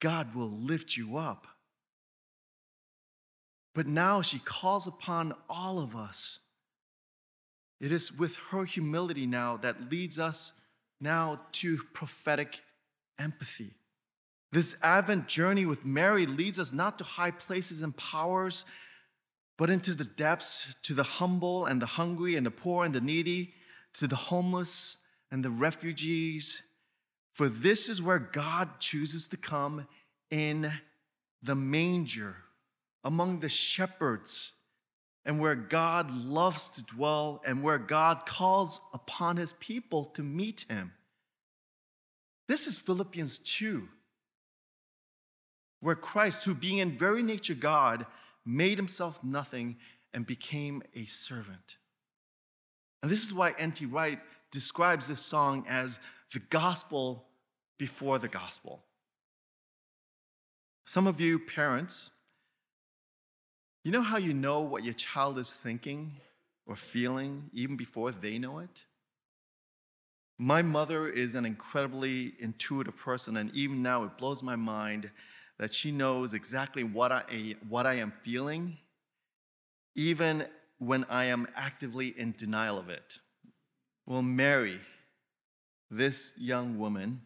God 0.00 0.34
will 0.34 0.50
lift 0.50 0.96
you 0.96 1.16
up. 1.16 1.46
But 3.74 3.86
now 3.86 4.22
she 4.22 4.38
calls 4.38 4.86
upon 4.86 5.34
all 5.48 5.78
of 5.78 5.94
us. 5.94 6.38
It 7.80 7.92
is 7.92 8.12
with 8.12 8.36
her 8.50 8.64
humility 8.64 9.26
now 9.26 9.56
that 9.58 9.90
leads 9.90 10.18
us 10.18 10.52
now 11.00 11.40
to 11.52 11.78
prophetic 11.92 12.62
empathy. 13.18 13.74
This 14.52 14.76
Advent 14.82 15.28
journey 15.28 15.66
with 15.66 15.84
Mary 15.84 16.24
leads 16.24 16.58
us 16.58 16.72
not 16.72 16.96
to 16.98 17.04
high 17.04 17.30
places 17.30 17.82
and 17.82 17.94
powers, 17.96 18.64
but 19.58 19.68
into 19.68 19.92
the 19.92 20.04
depths, 20.04 20.74
to 20.84 20.94
the 20.94 21.02
humble 21.02 21.66
and 21.66 21.82
the 21.82 21.86
hungry 21.86 22.36
and 22.36 22.46
the 22.46 22.50
poor 22.50 22.84
and 22.84 22.94
the 22.94 23.00
needy, 23.00 23.54
to 23.94 24.06
the 24.06 24.16
homeless 24.16 24.96
and 25.30 25.44
the 25.44 25.50
refugees. 25.50 26.62
For 27.36 27.50
this 27.50 27.90
is 27.90 28.00
where 28.00 28.18
God 28.18 28.80
chooses 28.80 29.28
to 29.28 29.36
come 29.36 29.86
in 30.30 30.72
the 31.42 31.54
manger 31.54 32.36
among 33.04 33.40
the 33.40 33.50
shepherds 33.50 34.54
and 35.22 35.38
where 35.38 35.54
God 35.54 36.10
loves 36.10 36.70
to 36.70 36.82
dwell 36.82 37.42
and 37.46 37.62
where 37.62 37.76
God 37.76 38.24
calls 38.24 38.80
upon 38.94 39.36
his 39.36 39.52
people 39.52 40.06
to 40.14 40.22
meet 40.22 40.64
him. 40.70 40.94
This 42.48 42.66
is 42.66 42.78
Philippians 42.78 43.36
2, 43.40 43.86
where 45.80 45.94
Christ, 45.94 46.44
who 46.44 46.54
being 46.54 46.78
in 46.78 46.96
very 46.96 47.22
nature 47.22 47.52
God, 47.52 48.06
made 48.46 48.78
himself 48.78 49.22
nothing 49.22 49.76
and 50.14 50.24
became 50.24 50.82
a 50.94 51.04
servant. 51.04 51.76
And 53.02 53.12
this 53.12 53.24
is 53.24 53.34
why 53.34 53.54
N.T. 53.58 53.84
Wright 53.84 54.20
describes 54.50 55.08
this 55.08 55.20
song 55.20 55.66
as 55.68 55.98
the 56.32 56.40
gospel 56.40 57.25
before 57.78 58.18
the 58.18 58.28
gospel. 58.28 58.82
Some 60.84 61.06
of 61.06 61.20
you 61.20 61.38
parents 61.38 62.10
you 63.86 63.92
know 63.92 64.02
how 64.02 64.16
you 64.16 64.34
know 64.34 64.62
what 64.62 64.82
your 64.82 64.94
child 64.94 65.38
is 65.38 65.54
thinking 65.54 66.16
or 66.66 66.74
feeling 66.74 67.50
even 67.52 67.76
before 67.76 68.10
they 68.10 68.36
know 68.36 68.58
it? 68.58 68.84
My 70.38 70.60
mother 70.60 71.06
is 71.06 71.36
an 71.36 71.46
incredibly 71.46 72.34
intuitive 72.40 72.96
person, 72.96 73.36
and 73.36 73.54
even 73.54 73.84
now 73.84 74.02
it 74.02 74.18
blows 74.18 74.42
my 74.42 74.56
mind 74.56 75.12
that 75.60 75.72
she 75.72 75.92
knows 75.92 76.34
exactly 76.34 76.82
what 76.82 77.12
I, 77.12 77.54
what 77.68 77.86
I 77.86 77.94
am 77.94 78.12
feeling, 78.22 78.76
even 79.94 80.46
when 80.78 81.06
I 81.08 81.26
am 81.26 81.46
actively 81.54 82.08
in 82.08 82.34
denial 82.36 82.78
of 82.78 82.90
it. 82.90 83.18
Well, 84.04 84.22
Mary, 84.22 84.80
this 85.92 86.34
young 86.36 86.76
woman, 86.76 87.22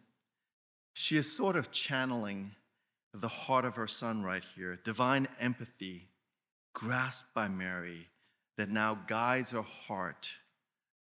she 1.01 1.17
is 1.17 1.35
sort 1.35 1.55
of 1.55 1.71
channeling 1.71 2.51
the 3.11 3.27
heart 3.27 3.65
of 3.65 3.75
her 3.75 3.87
son 3.87 4.21
right 4.21 4.43
here 4.55 4.77
divine 4.83 5.27
empathy 5.39 6.07
grasped 6.75 7.33
by 7.33 7.47
Mary 7.47 8.07
that 8.55 8.69
now 8.69 8.99
guides 9.07 9.49
her 9.49 9.63
heart 9.63 10.33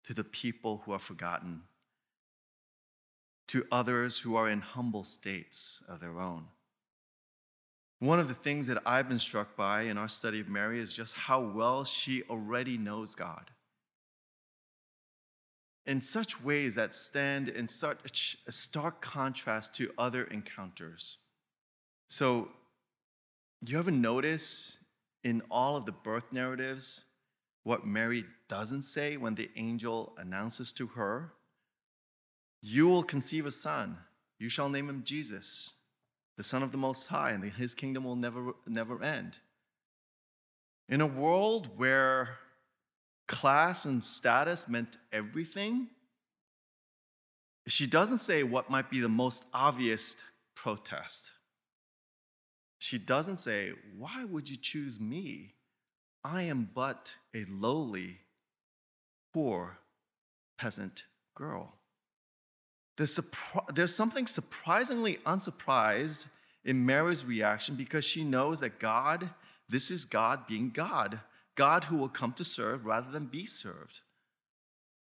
to 0.06 0.13
the 0.13 0.24
people 0.24 0.84
who 0.86 0.94
are 0.94 1.00
forgotten, 1.00 1.63
to 3.50 3.65
others 3.70 4.20
who 4.20 4.38
are 4.38 4.48
in 4.48 4.62
humble 4.62 5.03
states 5.03 5.84
of 5.89 6.00
their 6.00 6.18
own. 6.18 6.46
One 8.00 8.22
of 8.22 8.29
the 8.29 8.34
things 8.34 8.68
that 8.68 8.82
I've 8.86 9.10
been 9.10 9.20
struck 9.20 9.58
by 9.58 9.82
in 9.82 9.98
our 9.98 10.08
study 10.08 10.39
of 10.39 10.48
Mary 10.48 10.79
is 10.79 10.94
just 10.94 11.13
how 11.13 11.41
well 11.41 11.84
she 11.84 12.24
already 12.29 12.77
knows 12.77 13.15
God. 13.15 13.51
In 15.89 16.01
such 16.01 16.39
ways 16.39 16.75
that 16.75 16.93
stand 16.93 17.50
in 17.50 17.67
such 17.67 18.38
a 18.46 18.51
stark 18.51 19.01
contrast 19.01 19.74
to 19.77 19.91
other 19.98 20.24
encounters. 20.25 21.17
So, 22.08 22.50
do 23.63 23.74
you 23.74 23.79
ever 23.79 23.89
notice 23.89 24.77
in 25.24 25.41
all 25.50 25.75
of 25.75 25.88
the 25.88 25.91
birth 25.91 26.31
narratives 26.31 27.05
what 27.63 27.88
Mary 27.88 28.24
doesn't 28.48 28.84
say 28.84 29.17
when 29.17 29.34
the 29.34 29.50
angel 29.55 30.13
announces 30.19 30.72
to 30.74 30.86
her 30.89 31.34
You 32.62 32.88
will 32.88 33.01
conceive 33.01 33.48
a 33.48 33.51
son, 33.51 33.98
you 34.38 34.48
shall 34.48 34.69
name 34.69 34.89
him 34.89 35.01
Jesus, 35.03 35.74
the 36.38 36.43
Son 36.43 36.62
of 36.62 36.72
the 36.72 36.77
Most 36.77 37.08
High, 37.08 37.31
and 37.31 37.43
his 37.43 37.74
kingdom 37.74 38.03
will 38.03 38.15
never, 38.15 38.53
never 38.67 39.01
end. 39.01 39.39
In 40.88 41.01
a 41.01 41.08
world 41.08 41.79
where 41.79 42.38
class 43.30 43.86
and 43.86 44.04
status 44.04 44.68
meant 44.68 44.98
everything, 45.14 45.88
she 47.68 47.86
doesn't 47.86 48.18
say 48.18 48.42
what 48.42 48.72
might 48.72 48.90
be 48.90 49.00
the 49.00 49.08
most 49.08 49.46
obvious 49.54 50.18
protest. 50.56 51.32
She 52.80 52.98
doesn't 52.98 53.38
say, 53.38 53.74
Why 53.96 54.26
would 54.26 54.50
you 54.50 54.58
choose 54.58 55.00
me? 55.00 55.54
I 56.24 56.42
am 56.44 56.70
but 56.74 57.14
a 57.36 57.46
lowly, 57.48 58.22
poor 59.32 59.78
peasant 60.58 61.04
girl. 61.36 61.76
There's, 62.98 63.16
surpri- 63.16 63.76
there's 63.76 63.96
something 63.96 64.26
surprisingly 64.28 65.20
unsurprised 65.26 66.26
in 66.66 66.86
Mary's 66.86 67.24
reaction 67.24 67.76
because 67.76 68.04
she 68.04 68.24
knows 68.24 68.60
that 68.62 68.80
God, 68.80 69.30
this 69.70 69.92
is 69.92 70.04
God 70.04 70.48
being 70.48 70.72
God, 70.72 71.20
God 71.60 71.84
who 71.84 71.98
will 71.98 72.08
come 72.08 72.32
to 72.34 72.46
serve 72.46 72.86
rather 72.86 73.12
than 73.12 73.25
be 73.25 73.46
served. 73.46 74.00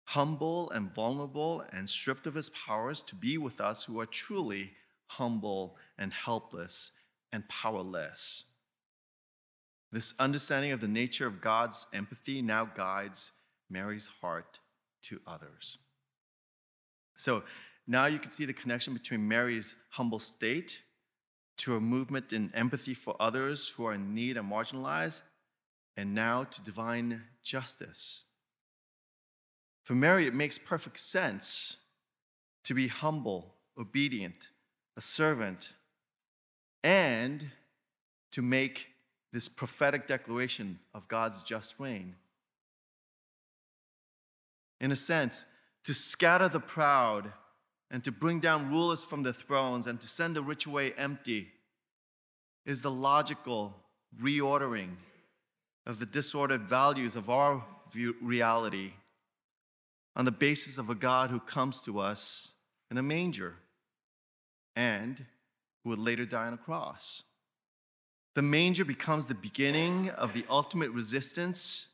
Humble 0.08 0.70
and 0.72 0.94
vulnerable 0.94 1.64
and 1.72 1.88
stripped 1.88 2.28
of 2.28 2.34
his 2.36 2.50
powers 2.50 3.02
to 3.04 3.16
be 3.16 3.38
with 3.38 3.62
us 3.62 3.86
who 3.86 3.98
are 4.02 4.06
truly 4.06 4.74
humble 5.08 5.78
and 5.98 6.12
helpless 6.12 6.92
and 7.32 7.48
powerless. 7.48 8.44
This 9.90 10.14
understanding 10.20 10.74
of 10.74 10.82
the 10.82 10.88
nature 10.90 11.26
of 11.26 11.40
God's 11.40 11.88
empathy 11.94 12.42
now 12.42 12.66
guides 12.66 13.32
Mary's 13.70 14.10
heart 14.20 14.60
to 15.04 15.22
others. 15.26 15.78
So 17.16 17.44
now 17.88 18.08
you 18.08 18.20
can 18.20 18.32
see 18.32 18.44
the 18.44 18.52
connection 18.52 18.94
between 18.94 19.30
Mary's 19.30 19.76
humble 19.92 20.20
state 20.20 20.82
to 21.60 21.78
a 21.78 21.80
movement 21.80 22.34
in 22.34 22.52
empathy 22.54 22.94
for 22.94 23.16
others 23.18 23.70
who 23.70 23.86
are 23.86 23.94
in 23.94 24.14
need 24.14 24.36
and 24.36 24.52
marginalized, 24.52 25.22
and 25.96 26.16
now 26.16 26.44
to 26.44 26.62
divine 26.62 27.24
justice. 27.44 28.24
For 29.84 29.94
Mary, 29.96 30.28
it 30.28 30.34
makes 30.34 30.58
perfect 30.58 31.00
sense 31.00 31.78
to 32.64 32.74
be 32.74 32.88
humble, 32.88 33.56
obedient, 33.78 34.50
a 34.96 35.02
servant, 35.02 35.74
and 36.84 37.52
to 38.32 38.42
make 38.42 38.88
this 39.32 39.50
prophetic 39.50 40.08
declaration 40.08 40.80
of 40.94 41.08
God's 41.08 41.44
just 41.44 41.80
reign. 41.80 42.16
In 44.80 44.92
a 44.92 44.96
sense, 44.96 45.46
to 45.84 45.94
scatter 45.94 46.48
the 46.48 46.60
proud 46.60 47.34
and 47.92 48.04
to 48.04 48.12
bring 48.12 48.40
down 48.40 48.72
rulers 48.72 49.04
from 49.04 49.24
their 49.24 49.34
thrones 49.34 49.86
and 49.88 50.00
to 50.02 50.08
send 50.08 50.36
the 50.36 50.42
rich 50.42 50.66
away 50.66 50.94
empty 50.94 51.52
is 52.66 52.82
the 52.82 52.92
logical 52.92 53.76
reordering 54.22 54.96
of 55.86 56.00
the 56.00 56.06
disordered 56.06 56.64
values 56.64 57.16
of 57.16 57.30
our 57.30 57.66
reality 58.22 58.94
on 60.16 60.26
the 60.26 60.32
basis 60.32 60.78
of 60.78 60.90
a 60.90 60.96
God 60.96 61.30
who 61.30 61.40
comes 61.40 61.82
to 61.82 62.00
us 62.00 62.54
in 62.90 62.98
a 62.98 63.04
manger 63.04 63.56
and 64.76 65.26
who 65.84 65.90
would 65.90 66.00
later 66.00 66.26
die 66.26 66.48
on 66.48 66.54
a 66.54 66.58
cross. 66.58 67.24
The 68.36 68.42
manger 68.42 68.86
becomes 68.86 69.28
the 69.28 69.36
beginning 69.36 70.10
of 70.12 70.34
the 70.34 70.46
ultimate 70.50 70.92
resistance 70.92 71.88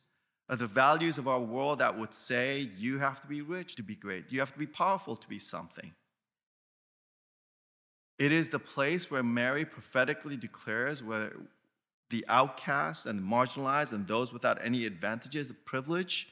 of 0.47 0.59
the 0.59 0.67
values 0.67 1.17
of 1.17 1.27
our 1.27 1.39
world 1.39 1.79
that 1.79 1.97
would 1.97 2.13
say 2.13 2.69
you 2.77 2.99
have 2.99 3.21
to 3.21 3.27
be 3.27 3.41
rich 3.41 3.75
to 3.75 3.83
be 3.83 3.95
great, 3.95 4.25
you 4.29 4.39
have 4.39 4.53
to 4.53 4.59
be 4.59 4.67
powerful 4.67 5.15
to 5.15 5.27
be 5.27 5.39
something. 5.39 5.93
It 8.17 8.31
is 8.31 8.49
the 8.49 8.59
place 8.59 9.09
where 9.09 9.23
Mary 9.23 9.63
prophetically 9.63 10.35
declares 10.35 11.01
where 11.01 11.33
the 12.09 12.25
outcast 12.27 13.05
and 13.05 13.19
the 13.19 13.23
marginalized 13.23 13.93
and 13.93 14.07
those 14.07 14.33
without 14.33 14.57
any 14.63 14.85
advantages 14.85 15.49
of 15.49 15.65
privilege 15.65 16.27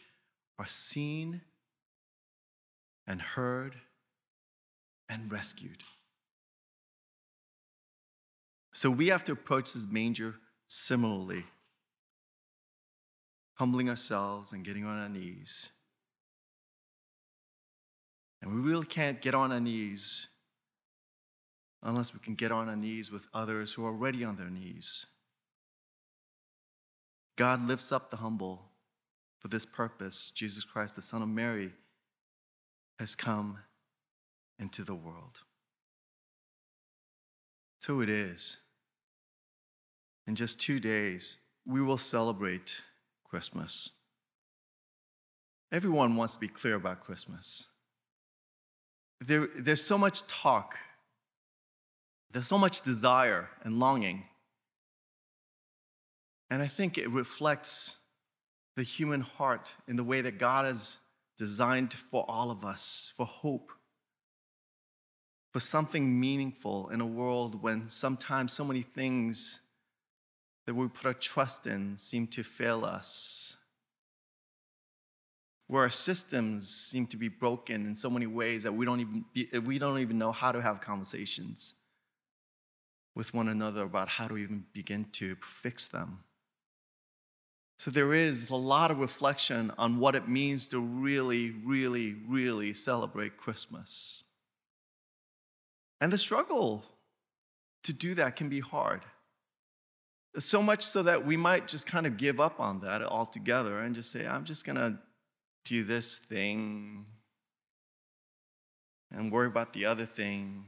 are 0.58 0.68
seen 0.68 1.42
and 3.06 3.22
heard 3.22 3.76
and 5.10 5.32
rescued. 5.32 5.84
So 8.74 8.90
we 8.90 9.08
have 9.08 9.24
to 9.26 9.32
approach 9.32 9.74
this 9.74 9.88
manger 9.88 10.36
similarly, 10.68 11.46
humbling 13.56 13.90
ourselves 13.90 14.52
and 14.52 14.64
getting 14.64 14.86
on 14.86 15.00
our 15.00 15.10
knees. 15.10 15.72
And 18.42 18.54
we 18.54 18.62
really 18.62 18.86
can't 18.86 19.22
get 19.22 19.34
on 19.34 19.52
our 19.52 19.60
knees 19.60 20.28
unless 21.82 22.14
we 22.14 22.20
can 22.20 22.36
get 22.36 22.52
on 22.52 22.70
our 22.70 22.76
knees 22.76 23.12
with 23.12 23.28
others 23.34 23.74
who 23.74 23.86
are 23.86 23.90
already 23.90 24.24
on 24.24 24.36
their 24.36 24.50
knees. 24.50 25.08
God 27.38 27.66
lifts 27.66 27.92
up 27.92 28.10
the 28.10 28.18
humble 28.18 28.64
for 29.40 29.48
this 29.48 29.66
purpose. 29.66 30.32
Jesus 30.32 30.66
Christ, 30.66 30.98
the 30.98 31.02
Son 31.02 31.22
of 31.22 31.30
Mary, 31.30 31.72
has 33.00 33.16
come 33.16 33.60
into 34.60 34.84
the 34.84 34.96
world. 34.96 35.44
So 37.80 38.02
it 38.02 38.10
is 38.10 38.58
in 40.28 40.36
just 40.36 40.60
two 40.60 40.80
days, 40.80 41.38
we 41.66 41.82
will 41.82 41.98
celebrate 41.98 42.82
Christmas. 43.24 43.92
Everyone 45.72 46.18
wants 46.18 46.34
to 46.34 46.40
be 46.40 46.50
clear 46.50 46.76
about 46.76 47.02
Christmas. 47.02 47.68
There, 49.22 49.48
there's 49.58 49.84
so 49.84 49.98
much 49.98 50.28
talk, 50.28 50.78
there's 52.32 52.48
so 52.48 52.58
much 52.58 52.82
desire 52.82 53.50
and 53.64 53.80
longing. 53.80 54.26
And 56.50 56.62
I 56.62 56.68
think 56.68 56.98
it 56.98 57.10
reflects 57.10 57.98
the 58.76 58.84
human 58.84 59.22
heart 59.22 59.74
in 59.88 59.96
the 59.96 60.04
way 60.04 60.22
that 60.22 60.38
God 60.38 60.66
has 60.66 61.00
designed 61.38 61.94
for 61.94 62.26
all 62.28 62.52
of 62.52 62.64
us, 62.64 63.12
for 63.18 63.26
hope, 63.26 63.72
for 65.52 65.60
something 65.60 66.20
meaningful 66.20 66.90
in 66.90 67.02
a 67.02 67.06
world 67.06 67.62
when 67.62 67.90
sometimes 67.90 68.54
so 68.54 68.64
many 68.64 68.82
things 68.82 69.60
that 70.66 70.76
we 70.76 70.88
put 70.88 71.06
our 71.06 71.14
trust 71.14 71.66
in 71.66 71.98
seem 71.98 72.28
to 72.28 72.44
fail 72.44 72.86
us. 72.86 73.56
Where 75.68 75.84
our 75.84 75.90
systems 75.90 76.70
seem 76.70 77.08
to 77.08 77.18
be 77.18 77.28
broken 77.28 77.86
in 77.86 77.96
so 77.96 78.10
many 78.10 78.28
ways 78.28 78.64
that 78.64 78.74
we 78.74 78.86
don't 78.86 79.02
even, 79.02 79.26
be, 79.34 79.50
we 79.66 79.80
don't 79.80 80.00
even 80.00 80.18
know 80.18 80.32
how 80.32 80.52
to 80.52 80.62
have 80.62 80.80
conversations 80.80 81.76
with 83.16 83.34
one 83.34 83.50
another 83.50 83.84
about 83.84 84.08
how 84.08 84.28
to 84.28 84.38
even 84.38 84.66
begin 84.74 85.08
to 85.14 85.36
fix 85.42 85.88
them. 85.88 86.20
So 87.78 87.92
there 87.92 88.14
is 88.14 88.50
a 88.50 88.56
lot 88.56 88.90
of 88.90 89.00
reflection 89.00 89.72
on 89.78 90.00
what 90.00 90.16
it 90.16 90.28
means 90.28 90.68
to 90.70 90.80
really, 90.80 91.52
really, 91.52 92.16
really 92.28 92.74
celebrate 92.74 93.38
Christmas. 93.38 94.24
And 96.02 96.12
the 96.12 96.18
struggle 96.18 96.84
to 97.84 97.94
do 97.94 98.16
that 98.16 98.36
can 98.36 98.50
be 98.50 98.60
hard. 98.60 99.02
So 100.40 100.62
much 100.62 100.84
so 100.84 101.04
that 101.04 101.26
we 101.26 101.38
might 101.38 101.68
just 101.68 101.88
kind 101.88 102.06
of 102.06 102.18
give 102.18 102.40
up 102.40 102.60
on 102.60 102.82
that 102.82 103.02
altogether 103.02 103.80
and 103.80 103.96
just 103.96 104.12
say, 104.12 104.28
I'm 104.28 104.44
just 104.44 104.66
going 104.66 104.76
to 104.76 104.98
do 105.66 105.84
this 105.84 106.18
thing 106.18 107.06
and 109.12 109.32
worry 109.32 109.48
about 109.48 109.74
the 109.74 109.86
other 109.86 110.06
thing 110.06 110.66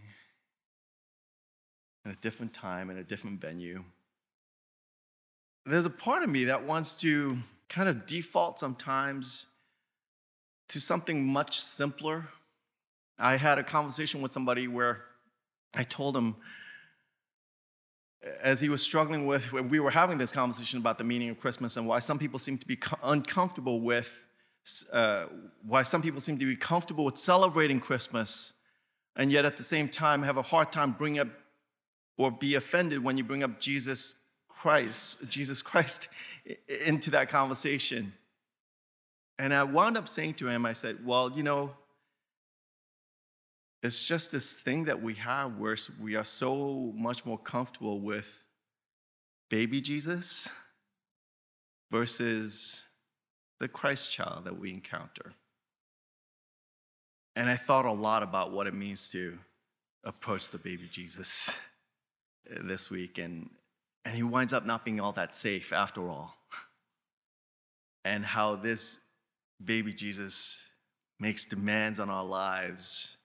at 2.05 2.13
a 2.13 2.17
different 2.17 2.53
time 2.53 2.89
in 2.89 2.97
a 2.97 3.03
different 3.03 3.41
venue. 3.41 3.83
There's 5.65 5.85
a 5.85 5.89
part 5.89 6.23
of 6.23 6.29
me 6.29 6.45
that 6.45 6.65
wants 6.65 6.93
to 6.95 7.37
kind 7.67 7.89
of 7.89 8.05
default 8.05 8.59
sometimes 8.59 9.45
to 10.69 10.79
something 10.79 11.25
much 11.25 11.59
simpler. 11.59 12.29
I 13.17 13.35
had 13.35 13.59
a 13.59 13.63
conversation 13.63 14.21
with 14.21 14.31
somebody 14.33 14.67
where 14.67 15.03
I 15.73 15.83
told 15.83 16.15
him, 16.15 16.37
as 18.41 18.61
he 18.61 18.69
was 18.69 18.81
struggling 18.81 19.25
with, 19.25 19.51
we 19.51 19.79
were 19.79 19.91
having 19.91 20.17
this 20.17 20.31
conversation 20.31 20.79
about 20.79 20.97
the 20.97 21.03
meaning 21.03 21.29
of 21.29 21.39
Christmas 21.39 21.77
and 21.77 21.87
why 21.87 21.99
some 21.99 22.17
people 22.17 22.39
seem 22.39 22.57
to 22.57 22.67
be 22.67 22.77
uncomfortable 23.03 23.81
with, 23.81 24.25
uh, 24.91 25.25
why 25.65 25.83
some 25.83 26.01
people 26.01 26.21
seem 26.21 26.37
to 26.37 26.45
be 26.45 26.55
comfortable 26.55 27.05
with 27.05 27.17
celebrating 27.17 27.79
Christmas, 27.79 28.53
and 29.15 29.31
yet 29.31 29.45
at 29.45 29.57
the 29.57 29.63
same 29.63 29.87
time 29.87 30.23
have 30.23 30.37
a 30.37 30.41
hard 30.41 30.71
time 30.71 30.91
bringing 30.91 31.19
up 31.19 31.27
or 32.17 32.31
be 32.31 32.55
offended 32.55 33.03
when 33.03 33.17
you 33.17 33.23
bring 33.23 33.43
up 33.43 33.59
Jesus 33.59 34.15
Christ, 34.59 35.19
Jesus 35.29 35.61
Christ 35.61 36.09
into 36.85 37.11
that 37.11 37.29
conversation. 37.29 38.11
And 39.37 39.53
I 39.53 39.63
wound 39.63 39.95
up 39.95 40.09
saying 40.09 40.33
to 40.35 40.49
him, 40.49 40.65
I 40.65 40.73
said, 40.73 40.97
Well, 41.05 41.31
you 41.33 41.43
know, 41.43 41.71
it's 43.81 44.03
just 44.03 44.33
this 44.33 44.59
thing 44.59 44.85
that 44.85 45.01
we 45.01 45.13
have 45.13 45.57
where 45.57 45.77
we 46.01 46.17
are 46.17 46.25
so 46.25 46.91
much 46.93 47.25
more 47.25 47.37
comfortable 47.37 48.01
with 48.01 48.43
baby 49.49 49.79
Jesus 49.79 50.49
versus 51.89 52.83
the 53.61 53.69
Christ 53.69 54.11
child 54.11 54.43
that 54.43 54.59
we 54.59 54.71
encounter. 54.71 55.31
And 57.37 57.49
I 57.49 57.55
thought 57.55 57.85
a 57.85 57.93
lot 57.93 58.23
about 58.23 58.51
what 58.51 58.67
it 58.67 58.73
means 58.73 59.09
to 59.11 59.39
approach 60.03 60.49
the 60.49 60.57
baby 60.57 60.89
Jesus 60.91 61.55
this 62.45 62.89
week. 62.89 63.17
And, 63.17 63.49
and 64.05 64.15
he 64.15 64.23
winds 64.23 64.53
up 64.53 64.65
not 64.65 64.85
being 64.85 64.99
all 64.99 65.12
that 65.13 65.35
safe 65.35 65.73
after 65.73 66.09
all. 66.09 66.35
and 68.05 68.25
how 68.25 68.55
this 68.55 68.99
baby 69.63 69.93
Jesus 69.93 70.67
makes 71.19 71.45
demands 71.45 71.99
on 71.99 72.09
our 72.09 72.23
lives 72.23 73.17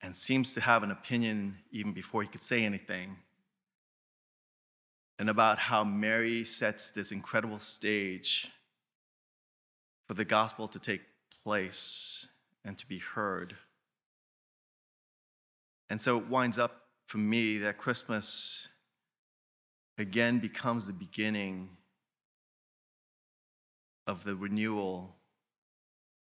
and 0.00 0.14
seems 0.14 0.54
to 0.54 0.60
have 0.60 0.82
an 0.82 0.90
opinion 0.90 1.58
even 1.72 1.92
before 1.92 2.22
he 2.22 2.28
could 2.28 2.40
say 2.40 2.64
anything. 2.64 3.16
And 5.18 5.30
about 5.30 5.58
how 5.58 5.82
Mary 5.82 6.44
sets 6.44 6.90
this 6.90 7.10
incredible 7.10 7.58
stage 7.58 8.50
for 10.06 10.14
the 10.14 10.24
gospel 10.24 10.68
to 10.68 10.78
take 10.78 11.00
place 11.42 12.28
and 12.64 12.76
to 12.78 12.86
be 12.86 12.98
heard. 12.98 13.56
And 15.88 16.00
so 16.00 16.18
it 16.18 16.28
winds 16.28 16.58
up 16.58 16.82
for 17.06 17.18
me 17.18 17.58
that 17.58 17.78
Christmas 17.78 18.68
again 19.98 20.38
becomes 20.38 20.86
the 20.86 20.92
beginning 20.92 21.68
of 24.06 24.24
the 24.24 24.36
renewal 24.36 25.16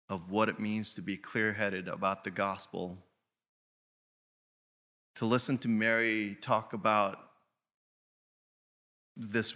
of 0.10 0.32
what 0.32 0.50
it 0.50 0.60
means 0.60 0.93
to 0.95 1.02
be 1.02 1.17
clear 1.17 1.54
headed 1.54 1.88
about 1.88 2.24
the 2.24 2.32
gospel. 2.32 2.98
To 5.15 5.26
listen 5.26 5.58
to 5.60 5.67
Mary 5.67 6.38
talk 6.41 6.74
about 6.74 7.19
this 9.15 9.54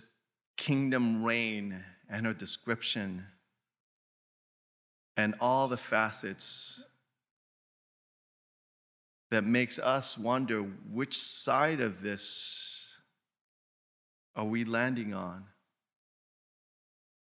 kingdom 0.58 1.24
reign 1.24 1.84
and 2.10 2.26
her 2.26 2.34
description 2.34 3.26
and 5.16 5.34
all 5.40 5.68
the 5.68 5.78
facets 5.78 6.84
that 9.32 9.44
makes 9.44 9.80
us 9.80 10.18
wonder 10.18 10.62
which 10.62 11.18
side 11.18 11.80
of 11.80 12.02
this 12.02 12.73
are 14.36 14.46
we 14.46 14.64
landing 14.64 15.14
on? 15.14 15.46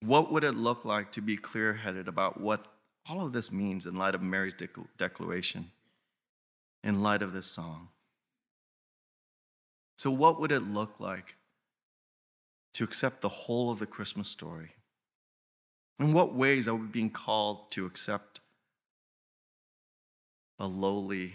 What 0.00 0.32
would 0.32 0.44
it 0.44 0.54
look 0.54 0.84
like 0.84 1.12
to 1.12 1.20
be 1.20 1.36
clear 1.36 1.74
headed 1.74 2.08
about 2.08 2.40
what 2.40 2.66
all 3.08 3.24
of 3.24 3.32
this 3.32 3.50
means 3.50 3.86
in 3.86 3.96
light 3.96 4.14
of 4.14 4.22
Mary's 4.22 4.54
declaration, 4.96 5.70
in 6.84 7.02
light 7.02 7.22
of 7.22 7.32
this 7.32 7.46
song? 7.46 7.88
So, 9.96 10.10
what 10.10 10.40
would 10.40 10.52
it 10.52 10.62
look 10.62 11.00
like 11.00 11.34
to 12.74 12.84
accept 12.84 13.20
the 13.20 13.28
whole 13.28 13.72
of 13.72 13.80
the 13.80 13.86
Christmas 13.86 14.28
story? 14.28 14.70
In 15.98 16.12
what 16.12 16.34
ways 16.34 16.68
are 16.68 16.76
we 16.76 16.86
being 16.86 17.10
called 17.10 17.72
to 17.72 17.84
accept 17.84 18.38
a 20.60 20.68
lowly, 20.68 21.34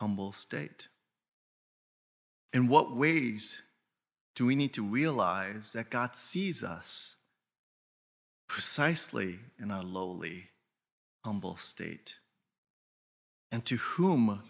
humble 0.00 0.30
state? 0.30 0.86
In 2.52 2.68
what 2.68 2.96
ways 2.96 3.62
do 4.36 4.44
we 4.44 4.54
need 4.54 4.74
to 4.74 4.82
realize 4.84 5.72
that 5.72 5.90
God 5.90 6.14
sees 6.14 6.62
us 6.62 7.16
precisely 8.46 9.40
in 9.58 9.70
our 9.70 9.82
lowly, 9.82 10.50
humble 11.24 11.56
state? 11.56 12.16
And 13.50 13.64
to 13.64 13.76
whom 13.76 14.42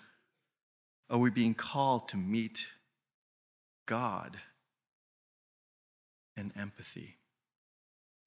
are 1.08 1.18
we 1.18 1.30
being 1.30 1.54
called 1.54 2.08
to 2.08 2.16
meet 2.16 2.66
God 3.86 4.38
in 6.36 6.52
empathy? 6.58 7.18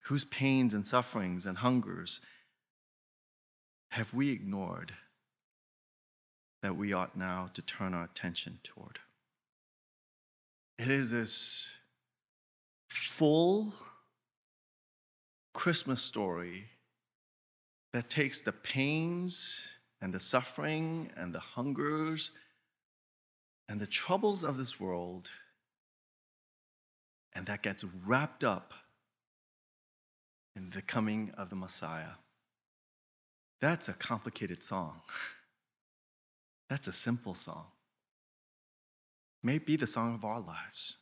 Whose 0.04 0.24
pains 0.24 0.72
and 0.72 0.86
sufferings 0.86 1.44
and 1.44 1.58
hungers 1.58 2.22
have 3.90 4.14
we 4.14 4.30
ignored 4.30 4.94
that 6.62 6.76
we 6.76 6.94
ought 6.94 7.16
now 7.16 7.50
to 7.52 7.60
turn 7.60 7.92
our 7.92 8.04
attention 8.04 8.60
toward? 8.62 9.00
It 10.80 10.88
is 10.88 11.10
this 11.10 11.66
full 12.88 13.74
Christmas 15.52 16.00
story 16.00 16.68
that 17.92 18.08
takes 18.08 18.40
the 18.40 18.52
pains 18.52 19.66
and 20.00 20.14
the 20.14 20.18
suffering 20.18 21.10
and 21.18 21.34
the 21.34 21.40
hungers 21.40 22.30
and 23.68 23.78
the 23.78 23.86
troubles 23.86 24.42
of 24.42 24.56
this 24.56 24.80
world 24.80 25.28
and 27.34 27.44
that 27.44 27.60
gets 27.60 27.84
wrapped 28.06 28.42
up 28.42 28.72
in 30.56 30.70
the 30.70 30.80
coming 30.80 31.30
of 31.36 31.50
the 31.50 31.56
Messiah. 31.56 32.16
That's 33.60 33.90
a 33.90 33.92
complicated 33.92 34.62
song. 34.62 35.02
That's 36.70 36.88
a 36.88 36.94
simple 36.94 37.34
song. 37.34 37.66
May 39.42 39.58
be 39.58 39.76
the 39.76 39.86
song 39.86 40.14
of 40.14 40.24
our 40.24 40.40
lives. 40.40 40.96